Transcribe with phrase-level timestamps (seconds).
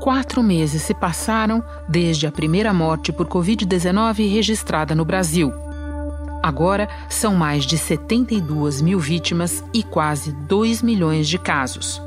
[0.00, 5.52] Quatro meses se passaram desde a primeira morte por Covid-19 registrada no Brasil.
[6.42, 12.00] Agora são mais de 72 mil vítimas e quase 2 milhões de casos.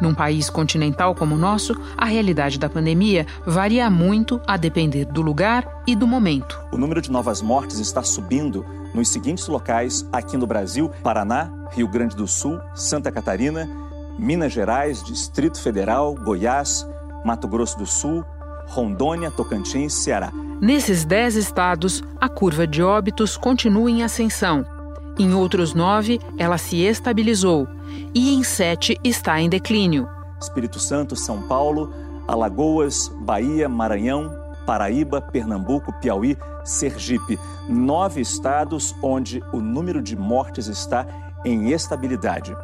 [0.00, 5.20] Num país continental como o nosso, a realidade da pandemia varia muito a depender do
[5.20, 6.58] lugar e do momento.
[6.72, 8.64] O número de novas mortes está subindo
[8.94, 13.68] nos seguintes locais aqui no Brasil: Paraná, Rio Grande do Sul, Santa Catarina,
[14.18, 16.86] Minas Gerais, Distrito Federal, Goiás,
[17.24, 18.24] Mato Grosso do Sul,
[18.66, 20.32] Rondônia, Tocantins, Ceará.
[20.60, 24.66] Nesses dez estados, a curva de óbitos continua em ascensão.
[25.18, 27.68] Em outros nove, ela se estabilizou
[28.14, 30.08] e em sete está em declínio.
[30.40, 31.92] Espírito Santo, São Paulo,
[32.26, 37.38] Alagoas, Bahia, Maranhão, Paraíba, Pernambuco, Piauí, Sergipe.
[37.68, 41.06] Nove estados onde o número de mortes está
[41.44, 42.54] em estabilidade.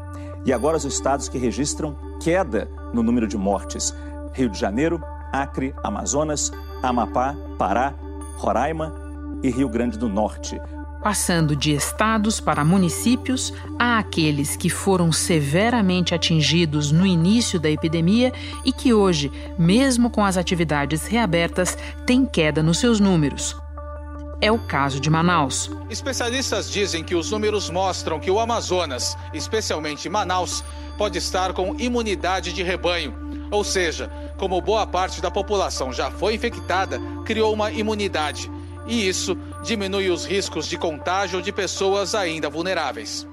[0.45, 3.95] E agora os estados que registram queda no número de mortes:
[4.33, 7.95] Rio de Janeiro, Acre, Amazonas, Amapá, Pará,
[8.37, 8.95] Roraima
[9.43, 10.61] e Rio Grande do Norte
[11.05, 18.33] passando de estados para municípios a aqueles que foram severamente atingidos no início da epidemia
[18.65, 23.55] e que hoje, mesmo com as atividades reabertas, têm queda nos seus números.
[24.41, 25.71] É o caso de Manaus.
[25.89, 30.65] Especialistas dizem que os números mostram que o Amazonas, especialmente Manaus,
[30.99, 33.15] pode estar com imunidade de rebanho.
[33.51, 38.51] Ou seja, como boa parte da população já foi infectada, criou uma imunidade
[38.87, 43.27] e isso diminui os riscos de contágio de pessoas ainda vulneráveis.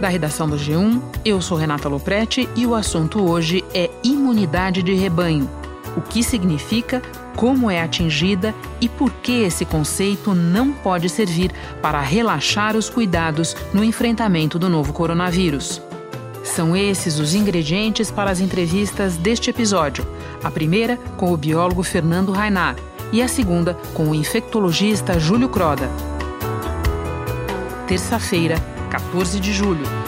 [0.00, 4.92] Da redação do G1, eu sou Renata Loprete e o assunto hoje é imunidade de
[4.92, 5.48] rebanho.
[5.96, 7.00] O que significa,
[7.36, 13.56] como é atingida e por que esse conceito não pode servir para relaxar os cuidados
[13.72, 15.80] no enfrentamento do novo coronavírus.
[16.42, 20.06] São esses os ingredientes para as entrevistas deste episódio.
[20.42, 22.76] A primeira com o biólogo Fernando Rainar
[23.10, 25.88] e a segunda com o infectologista Júlio Croda.
[27.86, 28.56] Terça-feira,
[28.90, 30.03] 14 de julho.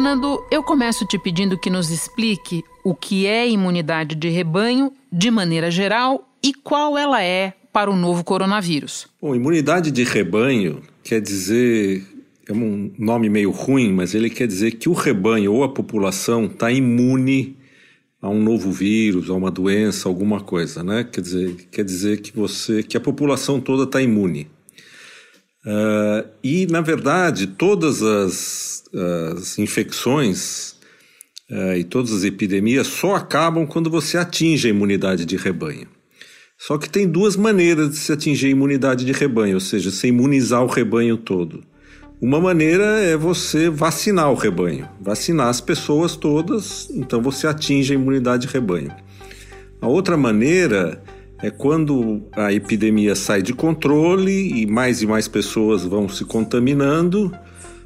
[0.00, 5.30] Fernando, eu começo te pedindo que nos explique o que é imunidade de rebanho de
[5.30, 9.06] maneira geral e qual ela é para o novo coronavírus.
[9.20, 12.02] Bom, imunidade de rebanho quer dizer
[12.48, 16.46] é um nome meio ruim, mas ele quer dizer que o rebanho ou a população
[16.46, 17.58] está imune
[18.22, 21.04] a um novo vírus, a uma doença, alguma coisa, né?
[21.04, 24.48] Quer dizer, quer dizer que você, que a população toda está imune.
[25.66, 28.84] Uh, e na verdade, todas as,
[29.36, 30.76] as infecções
[31.50, 35.86] uh, e todas as epidemias só acabam quando você atinge a imunidade de rebanho.
[36.58, 40.08] Só que tem duas maneiras de se atingir a imunidade de rebanho, ou seja, se
[40.08, 41.62] imunizar o rebanho todo.
[42.20, 47.96] Uma maneira é você vacinar o rebanho, vacinar as pessoas todas, então você atinge a
[47.96, 48.94] imunidade de rebanho.
[49.80, 51.02] A outra maneira
[51.42, 57.32] é quando a epidemia sai de controle e mais e mais pessoas vão se contaminando,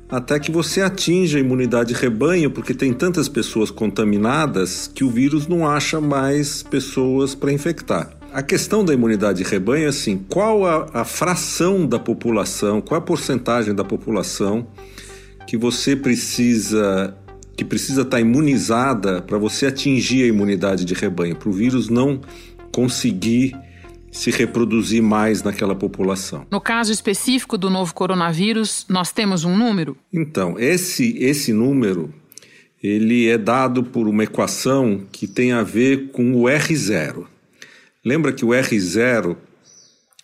[0.09, 5.10] até que você atinja a imunidade de rebanho, porque tem tantas pessoas contaminadas que o
[5.10, 8.10] vírus não acha mais pessoas para infectar.
[8.32, 12.98] A questão da imunidade de rebanho é assim: qual a, a fração da população, qual
[12.98, 14.66] a porcentagem da população
[15.47, 17.16] que você precisa
[17.56, 22.20] que precisa estar imunizada para você atingir a imunidade de rebanho, para o vírus não
[22.75, 23.57] conseguir
[24.11, 26.45] se reproduzir mais naquela população.
[26.51, 29.97] No caso específico do novo coronavírus, nós temos um número?
[30.12, 32.12] Então, esse esse número
[32.83, 37.27] ele é dado por uma equação que tem a ver com o R0.
[38.05, 39.37] Lembra que o R0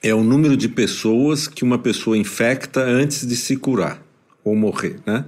[0.03, 4.03] é o número de pessoas que uma pessoa infecta antes de se curar
[4.45, 5.25] ou morrer, né?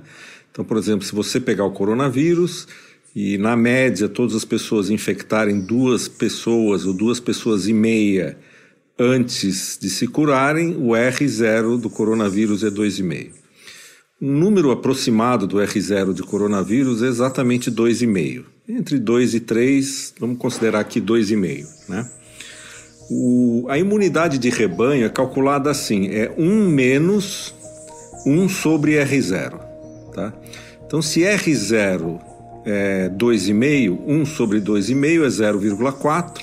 [0.51, 2.69] Então, por exemplo, se você pegar o coronavírus
[3.15, 8.39] e na média todas as pessoas infectarem duas pessoas ou duas pessoas e meia
[8.99, 13.31] antes de se curarem, o R0 do coronavírus é 2,5.
[14.21, 18.45] Um número aproximado do R0 de coronavírus é exatamente 2,5.
[18.69, 22.09] Entre 2 e 3, vamos considerar aqui 2,5, né?
[23.11, 27.53] O, a imunidade de rebanho é calculada assim: é 1 menos
[28.25, 29.59] 1 sobre R0.
[30.15, 30.33] Tá?
[30.87, 32.21] Então, se R0
[32.65, 36.43] é 2,5, 1 sobre 2,5 é 0,4.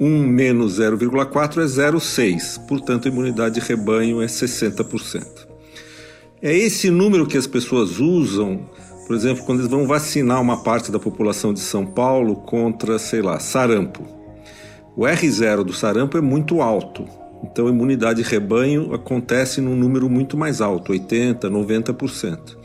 [0.00, 2.66] 1 menos 0,4 é 0,6.
[2.66, 5.26] Portanto, a imunidade de rebanho é 60%.
[6.42, 8.66] É esse número que as pessoas usam,
[9.06, 13.20] por exemplo, quando eles vão vacinar uma parte da população de São Paulo contra, sei
[13.20, 14.02] lá, sarampo.
[14.96, 17.06] O R0 do sarampo é muito alto,
[17.44, 22.59] então a imunidade rebanho acontece num número muito mais alto, 80%, 90%.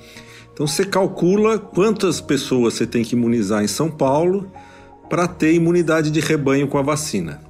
[0.56, 4.50] Então você calcula quantas pessoas você tem que imunizar em São Paulo
[5.10, 7.42] para ter imunidade de rebanho com a vacina.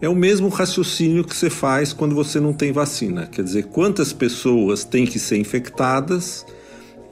[0.00, 3.26] É o mesmo raciocínio que você faz quando você não tem vacina.
[3.26, 6.46] Quer dizer, quantas pessoas têm que ser infectadas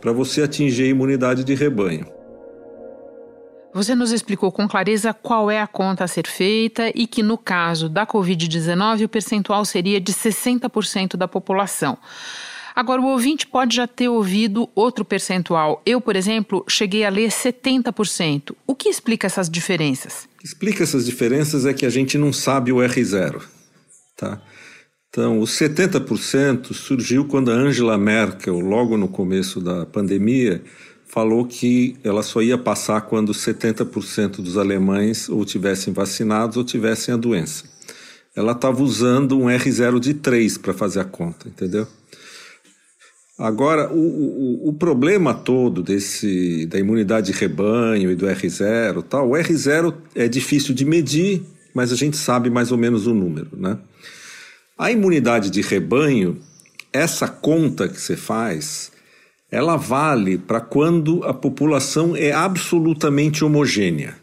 [0.01, 2.07] para você atingir a imunidade de rebanho.
[3.75, 7.37] Você nos explicou com clareza qual é a conta a ser feita e que, no
[7.37, 11.99] caso da Covid-19, o percentual seria de 60% da população.
[12.77, 15.81] Agora, o ouvinte pode já ter ouvido outro percentual.
[15.87, 18.55] Eu, por exemplo, cheguei a ler 70%.
[18.67, 20.29] O que explica essas diferenças?
[20.45, 23.43] Explica essas diferenças é que a gente não sabe o R0.
[24.15, 24.43] Tá?
[25.09, 30.63] Então, os 70% surgiu quando a Angela Merkel, logo no começo da pandemia,
[31.07, 37.15] falou que ela só ia passar quando 70% dos alemães ou tivessem vacinados ou tivessem
[37.15, 37.65] a doença.
[38.35, 41.89] Ela estava usando um R0 de 3 para fazer a conta, entendeu?
[43.39, 49.29] Agora, o, o, o, problema todo desse da imunidade de rebanho e do R0 tal,
[49.29, 51.43] o R0 é difícil de medir,
[51.75, 53.79] mas a gente sabe mais ou menos o número, né?
[54.79, 56.39] A imunidade de rebanho,
[56.91, 58.91] essa conta que você faz,
[59.51, 64.17] ela vale para quando a população é absolutamente homogênea.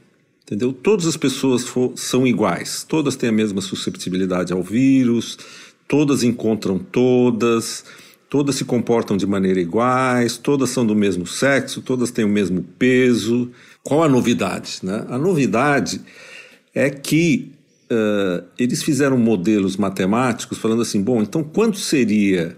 [0.44, 0.74] Entendeu?
[0.74, 5.38] Todas as pessoas for, são iguais, todas têm a mesma susceptibilidade ao vírus,
[5.88, 7.86] todas encontram todas
[8.34, 12.64] todas se comportam de maneira iguais, todas são do mesmo sexo, todas têm o mesmo
[12.64, 13.52] peso.
[13.84, 14.80] Qual a novidade?
[14.82, 15.06] Né?
[15.08, 16.02] A novidade
[16.74, 17.52] é que
[17.92, 22.58] uh, eles fizeram modelos matemáticos falando assim: bom, então quanto seria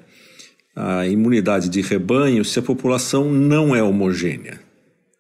[0.74, 4.62] a imunidade de rebanho se a população não é homogênea?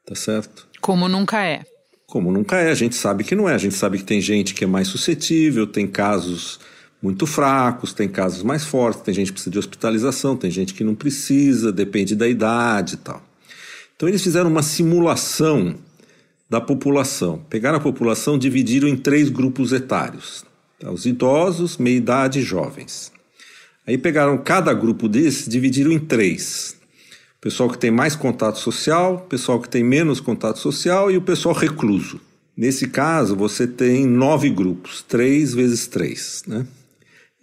[0.05, 0.69] Tá certo?
[0.79, 1.63] Como nunca é.
[2.07, 3.55] Como nunca é, a gente sabe que não é.
[3.55, 6.61] A gente sabe que tem gente que é mais suscetível, tem casos
[7.01, 10.83] muito fracos, tem casos mais fortes, tem gente que precisa de hospitalização, tem gente que
[10.83, 13.21] não precisa, depende da idade e tal.
[13.95, 15.75] Então eles fizeram uma simulação
[16.49, 17.39] da população.
[17.49, 20.45] Pegaram a população, dividiram em três grupos etários:
[20.79, 20.91] tá?
[20.91, 23.11] os idosos, meia idade e jovens.
[23.87, 26.77] Aí pegaram cada grupo desses, dividiram em três:
[27.37, 31.17] o pessoal que tem mais contato social, o pessoal que tem menos contato social e
[31.17, 32.19] o pessoal recluso.
[32.57, 36.65] Nesse caso, você tem nove grupos, três vezes três, né?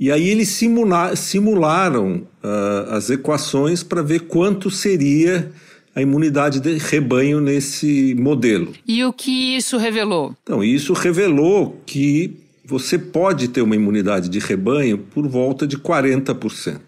[0.03, 5.53] E aí eles simula simularam uh, as equações para ver quanto seria
[5.95, 8.73] a imunidade de rebanho nesse modelo.
[8.85, 10.35] E o que isso revelou?
[10.43, 16.81] Então, isso revelou que você pode ter uma imunidade de rebanho por volta de 40%.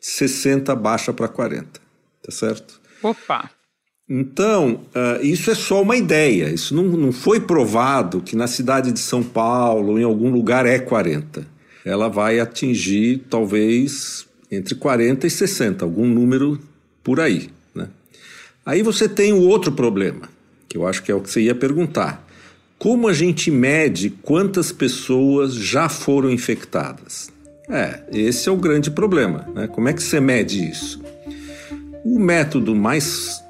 [0.00, 1.66] 60 baixa para 40,
[2.22, 2.80] tá certo?
[3.02, 3.50] Opa!
[4.08, 6.48] Então, uh, isso é só uma ideia.
[6.50, 10.78] Isso não, não foi provado que na cidade de São Paulo, em algum lugar, é
[10.78, 16.60] 40 ela vai atingir talvez entre 40 e 60, algum número
[17.02, 17.50] por aí.
[17.74, 17.88] Né?
[18.64, 20.28] Aí você tem o outro problema,
[20.68, 22.26] que eu acho que é o que você ia perguntar.
[22.78, 27.30] Como a gente mede quantas pessoas já foram infectadas?
[27.68, 29.46] É, esse é o grande problema.
[29.54, 29.68] Né?
[29.68, 31.00] Como é que você mede isso?
[32.04, 33.44] O método mais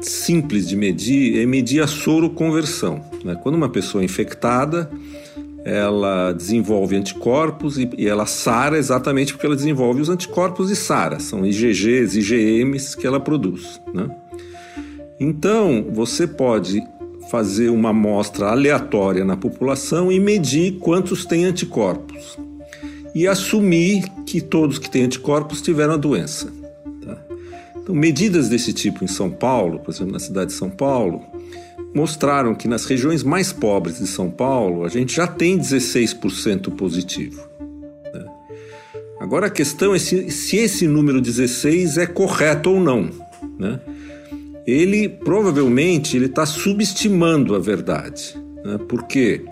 [0.00, 3.04] simples de medir é medir a soroconversão.
[3.24, 3.34] Né?
[3.42, 4.90] Quando uma pessoa é infectada,
[5.64, 11.18] ela desenvolve anticorpos e, e, ela sara exatamente porque ela desenvolve os anticorpos e sara.
[11.18, 13.80] São IgGs, IgMs que ela produz.
[13.92, 14.08] Né?
[15.18, 16.82] Então, você pode
[17.30, 22.38] fazer uma amostra aleatória na população e medir quantos têm anticorpos.
[23.14, 26.52] E assumir que todos que têm anticorpos tiveram a doença.
[27.02, 27.16] Tá?
[27.76, 31.22] Então, medidas desse tipo em São Paulo, por exemplo, na cidade de São Paulo,
[31.94, 37.40] mostraram que nas regiões mais pobres de São Paulo a gente já tem 16% positivo.
[38.12, 38.24] Né?
[39.20, 43.08] Agora a questão é se, se, esse número 16 é correto ou não.
[43.58, 43.80] Né?
[44.66, 48.34] Ele provavelmente ele está subestimando a verdade,
[48.64, 48.78] né?
[48.88, 49.44] porque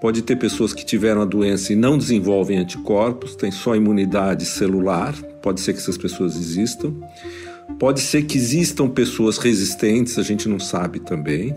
[0.00, 5.14] pode ter pessoas que tiveram a doença e não desenvolvem anticorpos, têm só imunidade celular,
[5.42, 6.94] pode ser que essas pessoas existam.
[7.78, 11.54] Pode ser que existam pessoas resistentes, a gente não sabe também.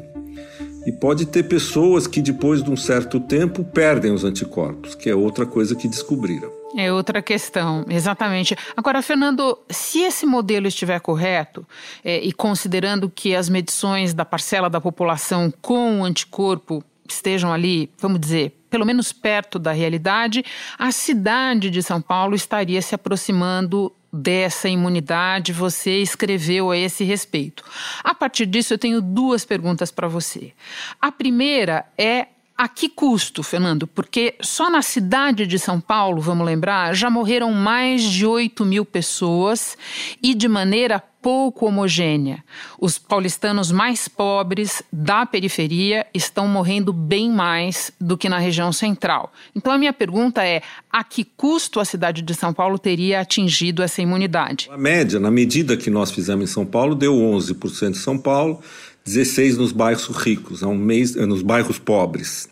[0.85, 5.15] E pode ter pessoas que depois de um certo tempo perdem os anticorpos, que é
[5.15, 6.51] outra coisa que descobriram.
[6.75, 8.55] É outra questão, exatamente.
[8.75, 11.67] Agora, Fernando, se esse modelo estiver correto,
[12.03, 18.19] é, e considerando que as medições da parcela da população com anticorpo estejam ali, vamos
[18.19, 20.43] dizer, pelo menos perto da realidade,
[20.79, 27.63] a cidade de São Paulo estaria se aproximando dessa imunidade você escreveu a esse respeito.
[28.03, 30.51] A partir disso, eu tenho duas perguntas para você.
[31.01, 33.87] A primeira é a que custo, Fernando?
[33.87, 38.85] Porque só na cidade de São Paulo, vamos lembrar, já morreram mais de 8 mil
[38.85, 39.77] pessoas
[40.21, 42.43] e de maneira pouco homogênea.
[42.79, 49.31] Os paulistanos mais pobres da periferia estão morrendo bem mais do que na região central.
[49.55, 50.61] Então a minha pergunta é:
[50.91, 54.69] a que custo a cidade de São Paulo teria atingido essa imunidade?
[54.71, 58.59] A média, na medida que nós fizemos em São Paulo, deu 11% em São Paulo,
[59.05, 62.49] 16 nos bairros ricos, um mês, nos bairros pobres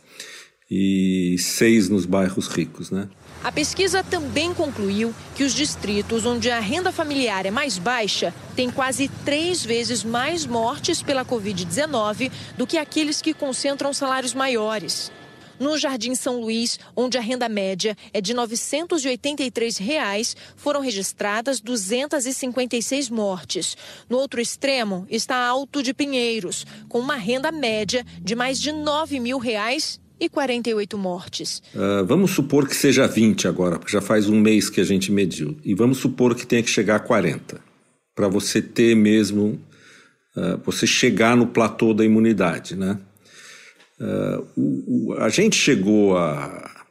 [0.70, 3.10] e 6 nos bairros ricos, né?
[3.44, 8.70] A pesquisa também concluiu que os distritos onde a renda familiar é mais baixa têm
[8.70, 15.10] quase três vezes mais mortes pela Covid-19 do que aqueles que concentram salários maiores.
[15.58, 23.10] No Jardim São Luís, onde a renda média é de 983 reais, foram registradas 256
[23.10, 23.76] mortes.
[24.10, 29.20] No outro extremo está Alto de Pinheiros, com uma renda média de mais de 9
[29.20, 31.62] mil reais e 48 mortes.
[31.74, 35.12] Uh, vamos supor que seja 20 agora, porque já faz um mês que a gente
[35.12, 35.58] mediu.
[35.64, 37.62] E vamos supor que tenha que chegar a 40,
[38.14, 39.60] para você ter mesmo,
[40.36, 43.00] uh, você chegar no platô da imunidade, né?
[44.00, 46.86] Uh, o, o, a gente chegou a,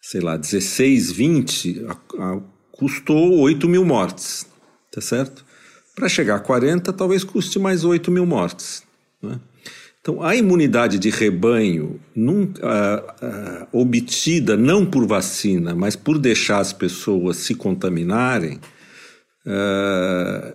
[0.00, 2.40] sei lá, 16, 20, a, a,
[2.72, 4.46] custou 8 mil mortes,
[4.92, 5.44] tá certo?
[5.94, 8.84] Para chegar a 40, talvez custe mais 8 mil mortes,
[9.22, 9.40] né?
[10.08, 16.72] Então, a imunidade de rebanho uh, uh, obtida não por vacina, mas por deixar as
[16.72, 18.60] pessoas se contaminarem,
[19.44, 20.54] uh,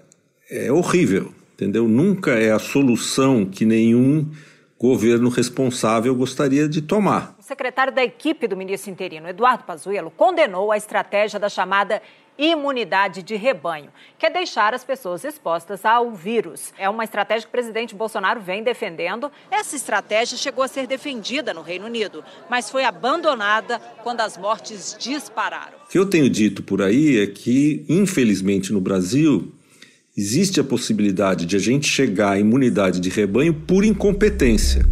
[0.50, 1.86] é horrível, entendeu?
[1.86, 4.32] Nunca é a solução que nenhum
[4.80, 7.36] governo responsável gostaria de tomar.
[7.38, 12.02] O secretário da equipe do ministro interino, Eduardo Pazuello, condenou a estratégia da chamada
[12.38, 16.74] imunidade de rebanho, que é deixar as pessoas expostas ao vírus.
[16.78, 19.32] É uma estratégia que o presidente Bolsonaro vem defendendo.
[19.50, 24.96] Essa estratégia chegou a ser defendida no Reino Unido, mas foi abandonada quando as mortes
[25.00, 25.78] dispararam.
[25.86, 29.52] O que eu tenho dito por aí é que, infelizmente, no Brasil,
[30.18, 34.86] existe a possibilidade de a gente chegar à imunidade de rebanho por incompetência.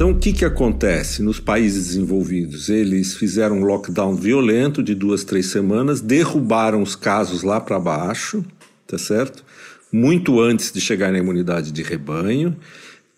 [0.00, 2.70] Então, o que, que acontece nos países desenvolvidos?
[2.70, 8.42] Eles fizeram um lockdown violento de duas, três semanas, derrubaram os casos lá para baixo,
[8.86, 9.44] tá certo?
[9.92, 12.56] Muito antes de chegar na imunidade de rebanho.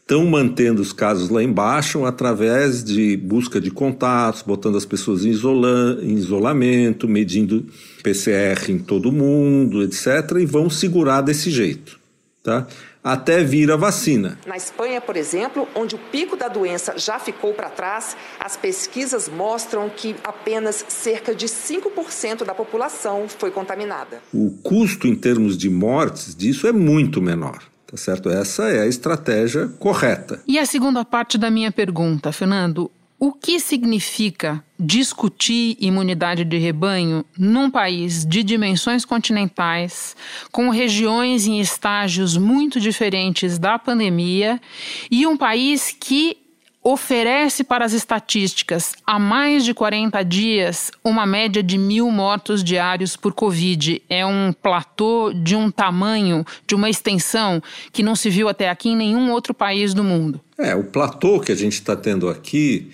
[0.00, 5.30] Estão mantendo os casos lá embaixo através de busca de contatos, botando as pessoas em,
[5.30, 7.64] isola em isolamento, medindo
[8.02, 10.36] PCR em todo mundo, etc.
[10.40, 11.96] E vão segurar desse jeito,
[12.42, 12.66] tá?
[13.02, 14.38] Até vir a vacina.
[14.46, 19.28] Na Espanha, por exemplo, onde o pico da doença já ficou para trás, as pesquisas
[19.28, 24.22] mostram que apenas cerca de 5% da população foi contaminada.
[24.32, 27.62] O custo em termos de mortes disso é muito menor.
[27.86, 28.30] Tá certo?
[28.30, 30.40] Essa é a estratégia correta.
[30.46, 32.90] E a segunda parte da minha pergunta, Fernando,
[33.24, 40.16] o que significa discutir imunidade de rebanho num país de dimensões continentais,
[40.50, 44.60] com regiões em estágios muito diferentes da pandemia
[45.08, 46.36] e um país que
[46.82, 53.16] oferece para as estatísticas há mais de 40 dias uma média de mil mortos diários
[53.16, 54.02] por Covid.
[54.10, 57.62] É um platô de um tamanho, de uma extensão
[57.92, 60.40] que não se viu até aqui em nenhum outro país do mundo.
[60.58, 62.90] É, o platô que a gente está tendo aqui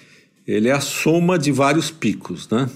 [0.48, 2.70] ele é a soma de vários picos, né?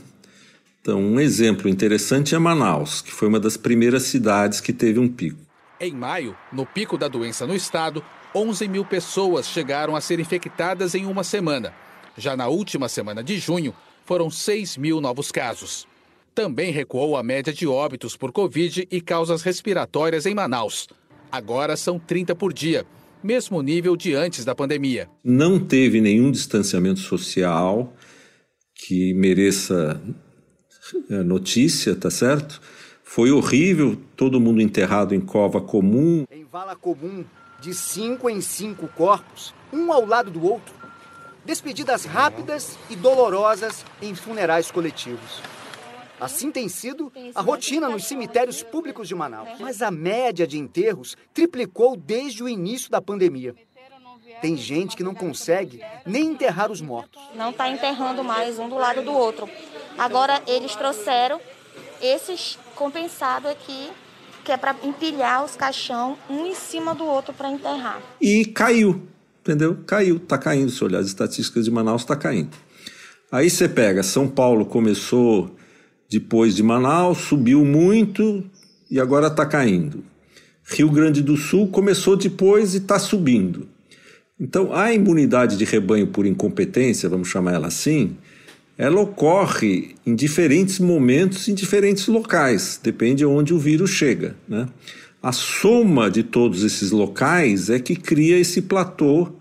[0.82, 5.08] Então, um exemplo interessante é Manaus, que foi uma das primeiras cidades que teve um
[5.08, 5.38] pico.
[5.80, 10.94] Em maio, no pico da doença no estado, 11 mil pessoas chegaram a ser infectadas
[10.94, 11.72] em uma semana.
[12.16, 13.74] Já na última semana de junho,
[14.04, 15.86] foram 6 mil novos casos.
[16.34, 20.88] Também recuou a média de óbitos por Covid e causas respiratórias em Manaus.
[21.30, 22.84] Agora são 30 por dia
[23.22, 25.08] mesmo nível de antes da pandemia.
[25.22, 27.92] Não teve nenhum distanciamento social
[28.74, 30.00] que mereça
[31.08, 32.60] é, notícia, tá certo?
[33.04, 36.24] Foi horrível, todo mundo enterrado em cova comum.
[36.30, 37.24] Em vala comum,
[37.60, 40.74] de cinco em cinco corpos, um ao lado do outro.
[41.44, 45.42] Despedidas rápidas e dolorosas em funerais coletivos.
[46.22, 49.58] Assim tem sido a rotina nos cemitérios públicos de Manaus.
[49.58, 53.56] Mas a média de enterros triplicou desde o início da pandemia.
[54.40, 57.20] Tem gente que não consegue nem enterrar os mortos.
[57.34, 59.50] Não está enterrando mais um do lado do outro.
[59.98, 61.40] Agora eles trouxeram
[62.00, 63.90] esses compensados aqui,
[64.44, 68.00] que é para empilhar os caixão um em cima do outro para enterrar.
[68.20, 69.08] E caiu,
[69.40, 69.76] entendeu?
[69.84, 70.70] Caiu, está caindo.
[70.70, 72.56] Se olhar as estatísticas de Manaus, está caindo.
[73.32, 75.56] Aí você pega, São Paulo começou
[76.12, 78.44] depois de Manaus, subiu muito
[78.90, 80.04] e agora está caindo.
[80.64, 83.66] Rio Grande do Sul começou depois e está subindo.
[84.38, 88.16] Então, a imunidade de rebanho por incompetência, vamos chamar ela assim,
[88.76, 94.34] ela ocorre em diferentes momentos, em diferentes locais, depende de onde o vírus chega.
[94.48, 94.68] Né?
[95.22, 99.32] A soma de todos esses locais é que cria esse platô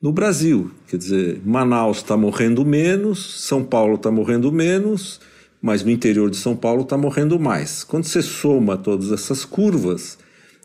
[0.00, 0.70] no Brasil.
[0.86, 5.20] Quer dizer, Manaus está morrendo menos, São Paulo está morrendo menos,
[5.66, 7.82] mas no interior de São Paulo está morrendo mais.
[7.82, 10.16] Quando você soma todas essas curvas,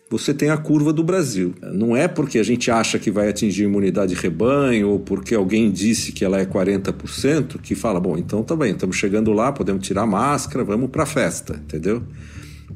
[0.07, 1.55] você tem a curva do Brasil.
[1.73, 6.11] Não é porque a gente acha que vai atingir imunidade rebanho ou porque alguém disse
[6.11, 10.03] que ela é 40% que fala, bom, então tá bem, estamos chegando lá, podemos tirar
[10.03, 12.03] a máscara, vamos para a festa, entendeu?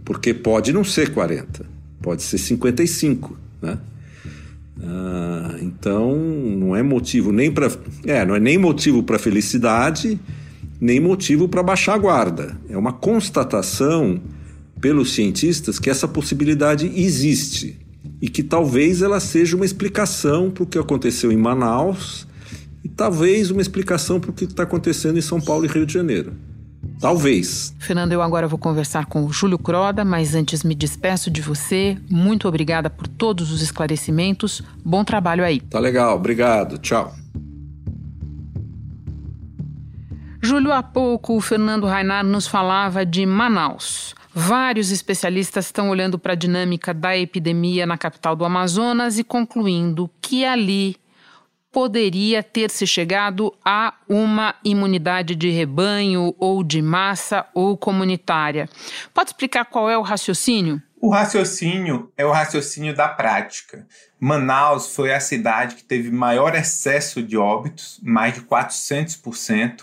[0.03, 1.63] Porque pode não ser 40,
[2.01, 3.77] pode ser 55, né?
[4.83, 7.71] Ah, então não é motivo nem para
[8.03, 10.19] é, não é nem motivo para felicidade,
[10.79, 12.57] nem motivo para baixar a guarda.
[12.69, 14.21] É uma constatação
[14.79, 17.79] pelos cientistas que essa possibilidade existe
[18.21, 22.27] e que talvez ela seja uma explicação para o que aconteceu em Manaus
[22.83, 25.93] e talvez uma explicação para o que está acontecendo em São Paulo e Rio de
[25.93, 26.33] Janeiro.
[26.99, 27.73] Talvez.
[27.79, 31.97] Fernando, eu agora vou conversar com o Júlio Croda, mas antes me despeço de você.
[32.09, 34.61] Muito obrigada por todos os esclarecimentos.
[34.83, 35.59] Bom trabalho aí.
[35.59, 36.77] Tá legal, obrigado.
[36.77, 37.24] Tchau.
[40.45, 44.13] Júlio, há pouco o Fernando Rainar nos falava de Manaus.
[44.31, 50.07] Vários especialistas estão olhando para a dinâmica da epidemia na capital do Amazonas e concluindo
[50.21, 50.97] que ali
[51.71, 58.69] poderia ter se chegado a uma imunidade de rebanho ou de massa ou comunitária.
[59.15, 60.79] Pode explicar qual é o raciocínio?
[61.01, 63.87] O raciocínio é o raciocínio da prática.
[64.19, 69.81] Manaus foi a cidade que teve maior excesso de óbitos, mais de 400%,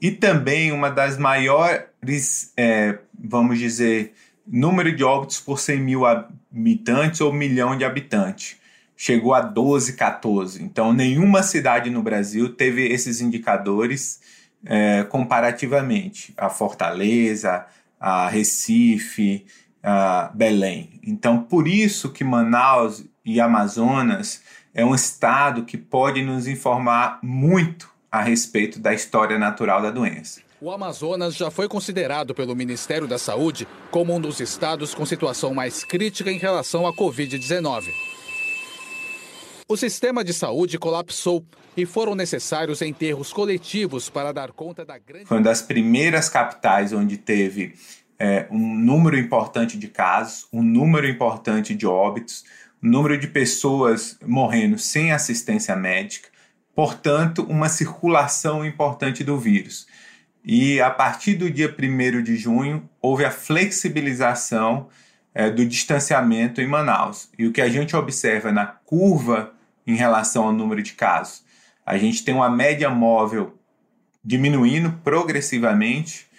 [0.00, 4.14] e também uma das maiores, é, vamos dizer,
[4.46, 8.56] número de óbitos por 100 mil habitantes ou milhão de habitantes.
[8.96, 10.62] Chegou a 12, 14.
[10.62, 14.20] Então, nenhuma cidade no Brasil teve esses indicadores
[14.64, 16.32] é, comparativamente.
[16.36, 17.66] A Fortaleza,
[17.98, 19.46] a Recife,
[19.82, 21.00] a Belém.
[21.02, 24.42] Então, por isso que Manaus e Amazonas
[24.74, 30.40] é um estado que pode nos informar muito a respeito da história natural da doença.
[30.60, 35.54] O Amazonas já foi considerado pelo Ministério da Saúde como um dos estados com situação
[35.54, 37.84] mais crítica em relação à Covid-19.
[39.66, 41.44] O sistema de saúde colapsou
[41.76, 45.26] e foram necessários enterros coletivos para dar conta da grande.
[45.26, 47.74] Foi uma das primeiras capitais onde teve
[48.18, 52.44] é, um número importante de casos, um número importante de óbitos,
[52.82, 56.28] um número de pessoas morrendo sem assistência médica
[56.80, 59.86] portanto, uma circulação importante do vírus.
[60.42, 64.88] E a partir do dia 1 de junho, houve a flexibilização
[65.34, 67.28] é, do distanciamento em Manaus.
[67.38, 69.52] E o que a gente observa na curva
[69.86, 71.44] em relação ao número de casos,
[71.84, 73.58] a gente tem uma média móvel
[74.24, 76.29] diminuindo progressivamente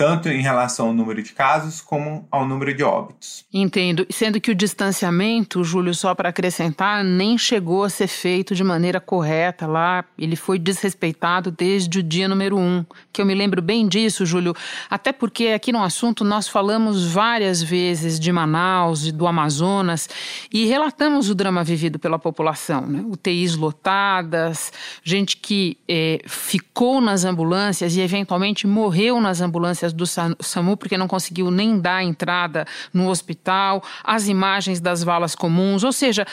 [0.00, 3.44] tanto em relação ao número de casos como ao número de óbitos.
[3.52, 4.06] Entendo.
[4.08, 8.98] Sendo que o distanciamento, Júlio, só para acrescentar, nem chegou a ser feito de maneira
[8.98, 10.02] correta lá.
[10.18, 12.82] Ele foi desrespeitado desde o dia número um.
[13.12, 14.56] Que eu me lembro bem disso, Júlio.
[14.88, 20.08] Até porque aqui no assunto nós falamos várias vezes de Manaus e do Amazonas
[20.50, 22.86] e relatamos o drama vivido pela população.
[22.86, 23.04] Né?
[23.06, 24.72] UTIs lotadas,
[25.04, 31.08] gente que eh, ficou nas ambulâncias e eventualmente morreu nas ambulâncias do SAMU porque não
[31.08, 36.26] conseguiu nem dar entrada no hospital, as imagens das valas comuns, ou seja,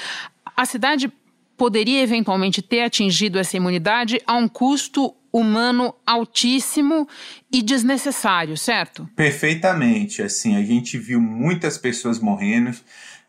[0.55, 1.11] a cidade
[1.57, 7.07] poderia eventualmente ter atingido essa imunidade a um custo humano altíssimo
[7.51, 9.09] e desnecessário, certo?
[9.15, 10.21] Perfeitamente.
[10.21, 12.75] Assim, a gente viu muitas pessoas morrendo.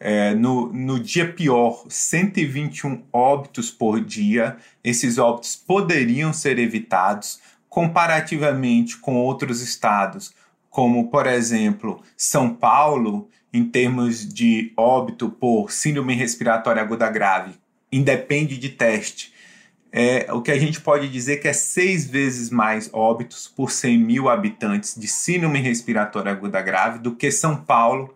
[0.01, 4.57] É, no, no dia pior, 121 óbitos por dia.
[4.85, 7.41] Esses óbitos poderiam ser evitados
[7.79, 10.35] comparativamente com outros estados,
[10.69, 17.53] como, por exemplo, São Paulo, em termos de óbito por síndrome respiratória aguda grave,
[17.93, 19.33] independe de teste.
[19.93, 23.97] É, o que a gente pode dizer que é seis vezes mais óbitos por 100
[23.97, 28.13] mil habitantes de síndrome respiratória aguda grave do que São Paulo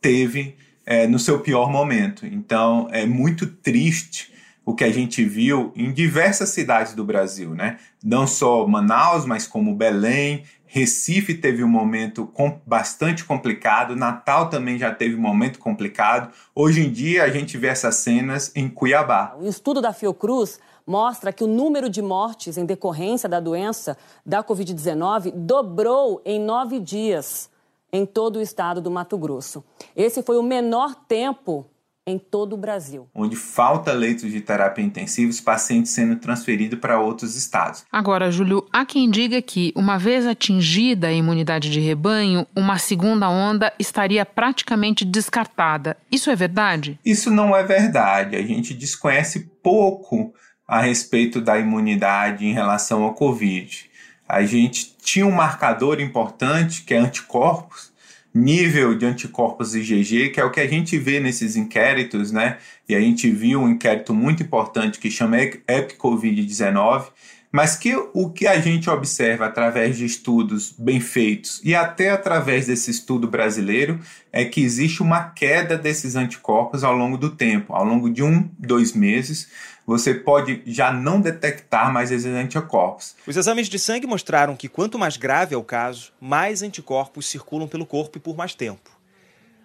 [0.00, 0.54] teve
[0.86, 2.24] é, no seu pior momento.
[2.24, 4.29] Então, é muito triste
[4.70, 7.78] o que a gente viu em diversas cidades do Brasil, né?
[8.02, 14.78] Não só Manaus, mas como Belém, Recife teve um momento com, bastante complicado, Natal também
[14.78, 16.32] já teve um momento complicado.
[16.54, 19.34] Hoje em dia a gente vê essas cenas em Cuiabá.
[19.40, 24.44] O estudo da Fiocruz mostra que o número de mortes em decorrência da doença da
[24.44, 27.50] Covid-19 dobrou em nove dias
[27.92, 29.64] em todo o estado do Mato Grosso.
[29.96, 31.66] Esse foi o menor tempo
[32.10, 33.08] em todo o Brasil.
[33.14, 37.84] Onde falta leitos de terapia intensiva, os pacientes sendo transferidos para outros estados.
[37.90, 43.28] Agora, Júlio, há quem diga que, uma vez atingida a imunidade de rebanho, uma segunda
[43.28, 45.96] onda estaria praticamente descartada.
[46.10, 46.98] Isso é verdade?
[47.04, 48.36] Isso não é verdade.
[48.36, 50.34] A gente desconhece pouco
[50.66, 53.90] a respeito da imunidade em relação ao Covid.
[54.28, 57.89] A gente tinha um marcador importante que é anticorpos,
[58.32, 62.58] nível de anticorpos IgG, que é o que a gente vê nesses inquéritos, né?
[62.88, 67.08] E a gente viu um inquérito muito importante que chama EpiCovid-19,
[67.52, 72.66] mas que o que a gente observa através de estudos bem feitos e até através
[72.66, 73.98] desse estudo brasileiro
[74.32, 78.48] é que existe uma queda desses anticorpos ao longo do tempo, ao longo de um,
[78.56, 79.48] dois meses,
[79.90, 83.16] você pode já não detectar mais esses anticorpos.
[83.26, 87.66] Os exames de sangue mostraram que quanto mais grave é o caso, mais anticorpos circulam
[87.66, 88.88] pelo corpo e por mais tempo.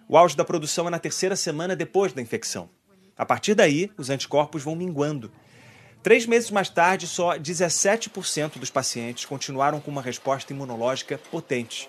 [0.08, 2.68] O auge da produção é na terceira semana depois da infecção.
[3.16, 5.30] A partir daí, os anticorpos vão minguando.
[6.02, 11.88] Três meses mais tarde, só 17% dos pacientes continuaram com uma resposta imunológica potente.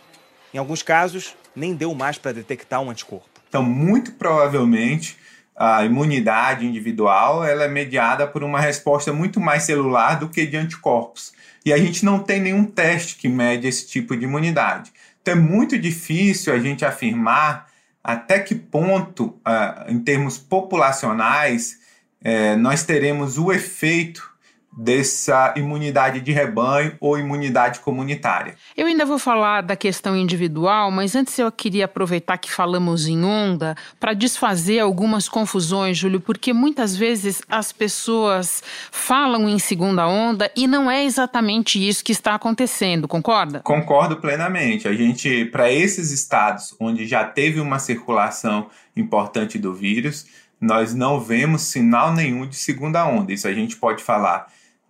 [0.54, 3.42] Em alguns casos, nem deu mais para detectar um anticorpo.
[3.50, 5.18] Então, muito provavelmente,
[5.58, 10.56] a imunidade individual ela é mediada por uma resposta muito mais celular do que de
[10.56, 11.34] anticorpos.
[11.66, 14.92] E a gente não tem nenhum teste que mede esse tipo de imunidade.
[15.22, 17.68] Então é muito difícil a gente afirmar
[18.04, 21.80] até que ponto, uh, em termos populacionais,
[22.22, 24.37] uh, nós teremos o efeito
[24.78, 28.56] dessa imunidade de rebanho ou imunidade comunitária.
[28.76, 33.26] Eu ainda vou falar da questão individual, mas antes eu queria aproveitar que falamos em
[33.26, 38.62] onda para desfazer algumas confusões, Júlio, porque muitas vezes as pessoas
[38.92, 43.62] falam em segunda onda e não é exatamente isso que está acontecendo, concorda?
[43.62, 44.88] Concordo plenamente.
[44.88, 50.28] A gente, para esses estados onde já teve uma circulação importante do vírus,
[50.62, 53.34] nós não vemos sinal nenhum de segunda onda.
[53.34, 54.48] Isso a gente pode falar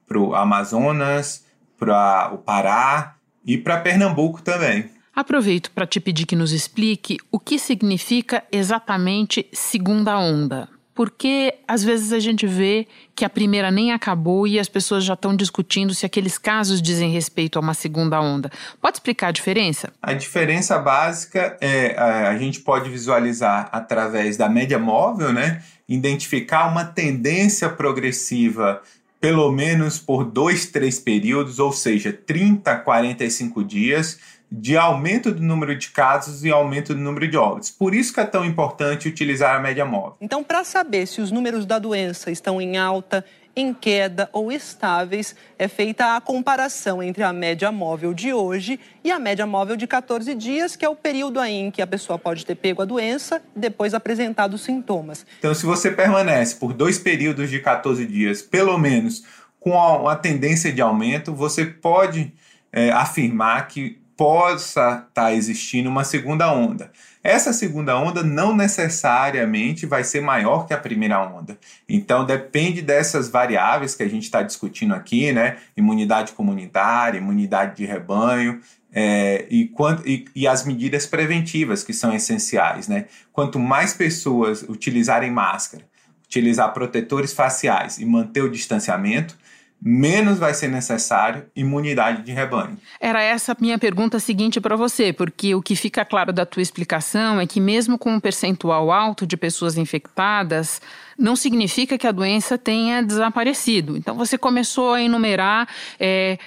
[0.08, 1.46] para o Amazonas,
[1.78, 3.16] para o Pará
[3.46, 4.90] e para Pernambuco também.
[5.16, 10.70] Aproveito para te pedir que nos explique o que significa exatamente segunda onda.
[10.94, 15.14] Porque às vezes a gente vê que a primeira nem acabou e as pessoas já
[15.14, 18.52] estão discutindo se aqueles casos dizem respeito a uma segunda onda.
[18.82, 19.94] Pode explicar a diferença?
[20.02, 25.62] A diferença básica é a gente pode visualizar através da média móvel, né?
[25.88, 28.82] Identificar uma tendência progressiva
[29.20, 35.44] pelo menos por dois, três períodos, ou seja, 30 a 45 dias, de aumento do
[35.44, 37.70] número de casos e aumento do número de óbitos.
[37.70, 40.16] Por isso que é tão importante utilizar a média móvel.
[40.22, 43.26] Então, para saber se os números da doença estão em alta,
[43.58, 49.10] em queda ou estáveis, é feita a comparação entre a média móvel de hoje e
[49.10, 52.20] a média móvel de 14 dias, que é o período aí em que a pessoa
[52.20, 55.26] pode ter pego a doença e depois apresentado sintomas.
[55.40, 59.24] Então, se você permanece por dois períodos de 14 dias, pelo menos
[59.60, 62.32] com uma tendência de aumento, você pode
[62.72, 66.92] é, afirmar que possa estar tá existindo uma segunda onda.
[67.24, 71.58] Essa segunda onda não necessariamente vai ser maior que a primeira onda.
[71.88, 75.58] Então depende dessas variáveis que a gente está discutindo aqui, né?
[75.76, 78.60] Imunidade comunitária, imunidade de rebanho.
[78.92, 79.70] É, e,
[80.06, 83.06] e, e as medidas preventivas que são essenciais, né?
[83.32, 85.84] Quanto mais pessoas utilizarem máscara,
[86.24, 89.38] utilizar protetores faciais e manter o distanciamento,
[89.82, 92.78] menos vai ser necessário imunidade de rebanho.
[93.00, 96.62] Era essa a minha pergunta seguinte para você, porque o que fica claro da tua
[96.62, 100.82] explicação é que mesmo com um percentual alto de pessoas infectadas,
[101.18, 103.96] não significa que a doença tenha desaparecido.
[103.98, 105.68] Então você começou a enumerar
[106.00, 106.38] é,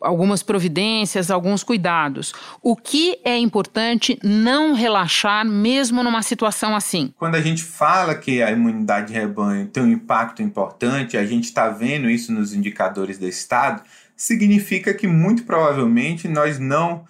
[0.00, 2.32] algumas providências, alguns cuidados.
[2.62, 7.12] O que é importante não relaxar mesmo numa situação assim?
[7.18, 11.44] Quando a gente fala que a imunidade de rebanho tem um impacto importante, a gente
[11.44, 13.82] está vendo isso nos indicadores do Estado,
[14.16, 17.04] significa que muito provavelmente nós não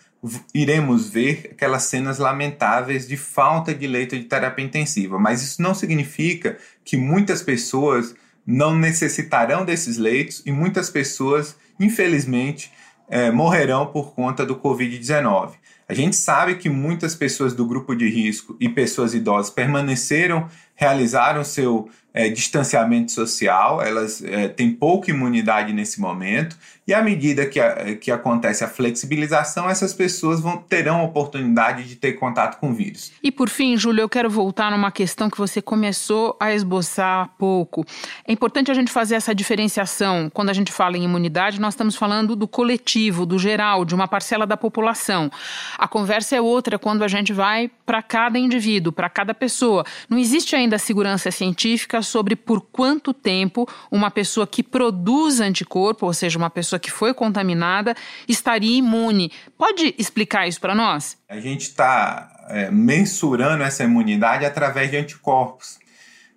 [0.54, 5.18] iremos ver aquelas cenas lamentáveis de falta de leito de terapia intensiva.
[5.18, 8.14] Mas isso não significa que muitas pessoas
[8.50, 12.70] não necessitarão desses leitos e muitas pessoas infelizmente,
[13.08, 15.52] é, morrerão por conta do Covid-19.
[15.88, 20.46] A gente sabe que muitas pessoas do grupo de risco e pessoas idosas permaneceram,
[20.80, 27.46] realizaram seu é, distanciamento social, elas é, têm pouca imunidade nesse momento, e à medida
[27.46, 32.70] que, a, que acontece a flexibilização, essas pessoas vão terão oportunidade de ter contato com
[32.70, 33.12] o vírus.
[33.22, 37.28] E por fim, Júlio, eu quero voltar numa questão que você começou a esboçar há
[37.28, 37.84] pouco.
[38.26, 40.28] É importante a gente fazer essa diferenciação.
[40.34, 44.08] Quando a gente fala em imunidade, nós estamos falando do coletivo, do geral, de uma
[44.08, 45.30] parcela da população.
[45.78, 49.84] A conversa é outra quando a gente vai para cada indivíduo, para cada pessoa.
[50.08, 56.06] Não existe ainda da segurança científica sobre por quanto tempo uma pessoa que produz anticorpo,
[56.06, 57.94] ou seja, uma pessoa que foi contaminada,
[58.26, 59.30] estaria imune.
[59.58, 61.18] Pode explicar isso para nós?
[61.28, 65.78] A gente está é, mensurando essa imunidade através de anticorpos.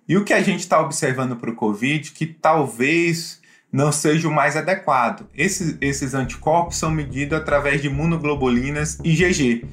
[0.06, 3.40] E o que a gente está observando para o Covid, que talvez
[3.72, 5.26] não seja o mais adequado.
[5.34, 9.64] Esses, esses anticorpos são medidos através de imunoglobulinas IgG.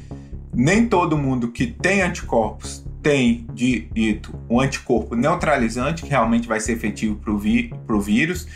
[0.54, 6.74] Nem todo mundo que tem anticorpos tem dito um anticorpo neutralizante, que realmente vai ser
[6.74, 8.48] efetivo para o vi vírus.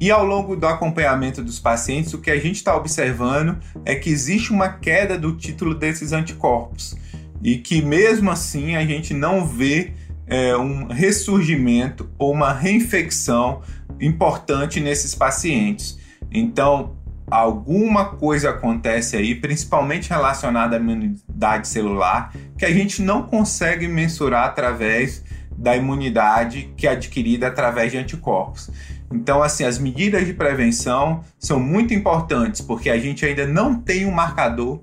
[0.00, 4.08] E ao longo do acompanhamento dos pacientes, o que a gente está observando é que
[4.08, 6.96] existe uma queda do título desses anticorpos.
[7.42, 9.92] E que mesmo assim a gente não vê
[10.26, 13.62] é, um ressurgimento ou uma reinfecção
[14.00, 15.98] importante nesses pacientes.
[16.30, 16.96] Então,
[17.30, 24.44] alguma coisa acontece aí, principalmente relacionada à imunidade celular, que a gente não consegue mensurar
[24.44, 25.22] através
[25.56, 28.70] da imunidade que é adquirida através de anticorpos.
[29.12, 34.06] Então, assim, as medidas de prevenção são muito importantes porque a gente ainda não tem
[34.06, 34.82] um marcador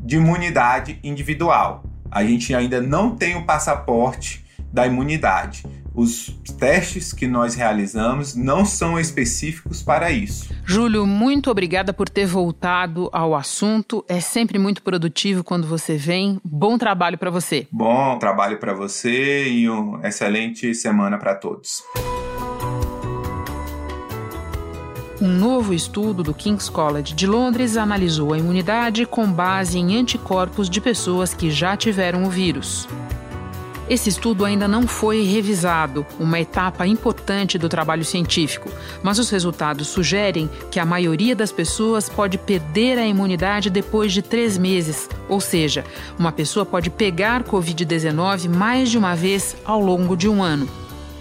[0.00, 1.84] de imunidade individual.
[2.10, 5.64] A gente ainda não tem o passaporte da imunidade.
[5.98, 6.28] Os
[6.60, 10.54] testes que nós realizamos não são específicos para isso.
[10.64, 14.04] Júlio, muito obrigada por ter voltado ao assunto.
[14.06, 16.40] É sempre muito produtivo quando você vem.
[16.44, 17.66] Bom trabalho para você.
[17.72, 21.82] Bom trabalho para você e uma excelente semana para todos.
[25.20, 30.70] Um novo estudo do King's College de Londres analisou a imunidade com base em anticorpos
[30.70, 32.86] de pessoas que já tiveram o vírus.
[33.90, 38.70] Esse estudo ainda não foi revisado, uma etapa importante do trabalho científico,
[39.02, 44.20] mas os resultados sugerem que a maioria das pessoas pode perder a imunidade depois de
[44.20, 45.86] três meses, ou seja,
[46.18, 50.68] uma pessoa pode pegar Covid-19 mais de uma vez ao longo de um ano.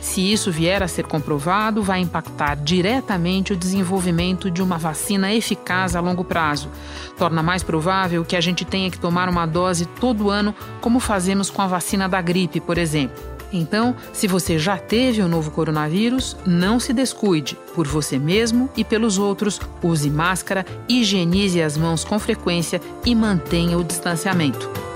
[0.07, 5.97] Se isso vier a ser comprovado, vai impactar diretamente o desenvolvimento de uma vacina eficaz
[5.97, 6.71] a longo prazo.
[7.17, 11.51] Torna mais provável que a gente tenha que tomar uma dose todo ano, como fazemos
[11.51, 13.21] com a vacina da gripe, por exemplo.
[13.51, 17.57] Então, se você já teve o novo coronavírus, não se descuide.
[17.75, 23.77] Por você mesmo e pelos outros, use máscara, higienize as mãos com frequência e mantenha
[23.77, 24.86] o distanciamento.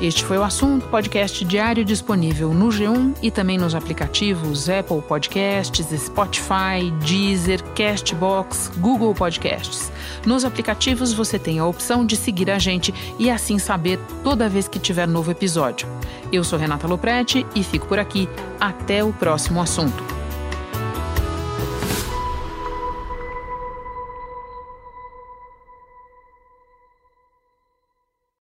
[0.00, 5.88] Este foi o assunto podcast diário disponível no G1 e também nos aplicativos Apple Podcasts,
[6.00, 9.90] Spotify, Deezer, Castbox, Google Podcasts.
[10.24, 14.68] Nos aplicativos você tem a opção de seguir a gente e assim saber toda vez
[14.68, 15.88] que tiver novo episódio.
[16.30, 18.28] Eu sou Renata Loprete e fico por aqui.
[18.60, 20.17] Até o próximo assunto.